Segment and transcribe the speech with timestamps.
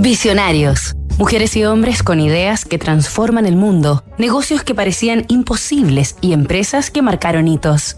[0.00, 0.94] Visionarios.
[1.18, 6.92] Mujeres y hombres con ideas que transforman el mundo, negocios que parecían imposibles y empresas
[6.92, 7.96] que marcaron hitos.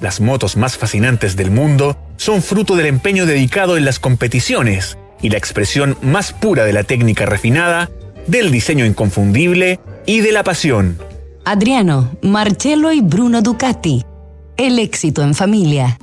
[0.00, 5.30] Las motos más fascinantes del mundo son fruto del empeño dedicado en las competiciones y
[5.30, 7.88] la expresión más pura de la técnica refinada,
[8.26, 10.98] del diseño inconfundible y de la pasión.
[11.46, 14.04] Adriano, Marcello y Bruno Ducati.
[14.58, 15.96] El éxito en familia.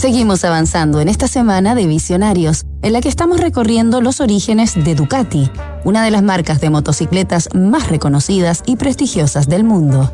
[0.00, 4.94] Seguimos avanzando en esta semana de Visionarios, en la que estamos recorriendo los orígenes de
[4.94, 5.50] Ducati,
[5.84, 10.10] una de las marcas de motocicletas más reconocidas y prestigiosas del mundo.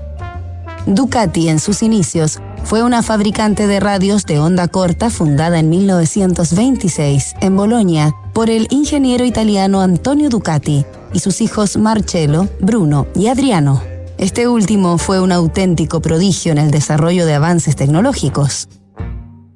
[0.87, 7.37] Ducati en sus inicios fue una fabricante de radios de onda corta fundada en 1926
[7.41, 13.81] en Bolonia por el ingeniero italiano Antonio Ducati y sus hijos Marcello, Bruno y Adriano.
[14.19, 18.69] Este último fue un auténtico prodigio en el desarrollo de avances tecnológicos.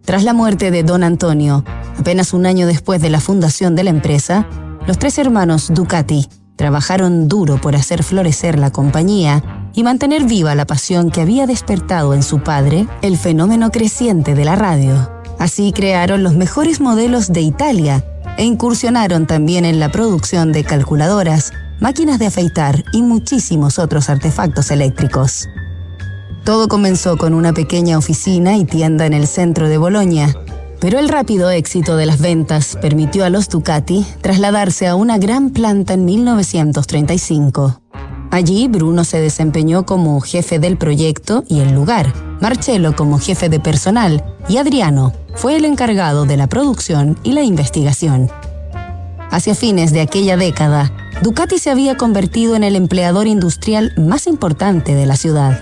[0.05, 1.65] Tras la muerte de don Antonio,
[1.99, 4.49] apenas un año después de la fundación de la empresa,
[4.87, 10.67] los tres hermanos Ducati trabajaron duro por hacer florecer la compañía y mantener viva la
[10.67, 15.11] pasión que había despertado en su padre el fenómeno creciente de la radio.
[15.39, 18.05] Así crearon los mejores modelos de Italia
[18.37, 24.71] e incursionaron también en la producción de calculadoras, máquinas de afeitar y muchísimos otros artefactos
[24.71, 25.49] eléctricos.
[26.45, 30.35] Todo comenzó con una pequeña oficina y tienda en el centro de Bolonia,
[30.81, 35.51] pero el rápido éxito de las ventas permitió a los Ducati trasladarse a una gran
[35.51, 37.81] planta en 1935.
[38.31, 43.61] Allí Bruno se desempeñó como jefe del proyecto y el lugar, Marcello como jefe de
[43.61, 48.31] personal y Adriano fue el encargado de la producción y la investigación.
[49.31, 50.91] Hacia fines de aquella década,
[51.23, 55.61] Ducati se había convertido en el empleador industrial más importante de la ciudad.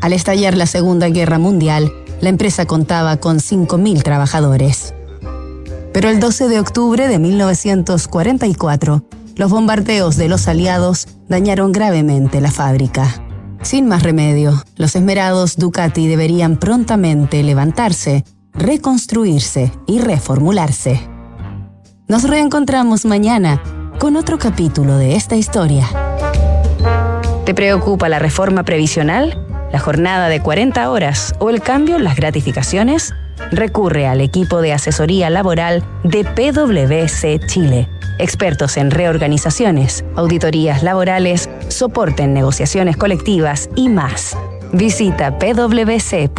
[0.00, 4.94] Al estallar la Segunda Guerra Mundial, la empresa contaba con 5.000 trabajadores.
[5.92, 9.04] Pero el 12 de octubre de 1944,
[9.36, 13.22] los bombardeos de los aliados dañaron gravemente la fábrica.
[13.62, 21.00] Sin más remedio, los esmerados Ducati deberían prontamente levantarse, reconstruirse y reformularse.
[22.08, 23.62] Nos reencontramos mañana
[23.98, 25.88] con otro capítulo de esta historia.
[27.44, 29.45] ¿Te preocupa la reforma previsional?
[29.72, 33.14] ¿La jornada de 40 horas o el cambio en las gratificaciones?
[33.50, 37.88] Recurre al equipo de asesoría laboral de PwC Chile
[38.18, 44.36] expertos en reorganizaciones, auditorías laborales, soporte en negociaciones colectivas y más.
[44.72, 46.36] Visita pwc.cl.